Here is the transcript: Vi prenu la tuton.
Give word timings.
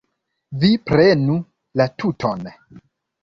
Vi 0.63 0.69
prenu 0.91 1.35
la 1.81 1.87
tuton. 2.03 2.39